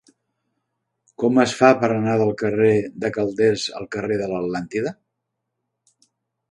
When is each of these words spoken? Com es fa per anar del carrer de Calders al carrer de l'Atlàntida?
Com 1.23 1.37
es 1.43 1.53
fa 1.59 1.69
per 1.83 1.91
anar 1.97 2.15
del 2.23 2.33
carrer 2.41 2.73
de 3.05 3.13
Calders 3.19 3.67
al 3.83 3.89
carrer 3.99 4.19
de 4.25 4.31
l'Atlàntida? 4.35 4.97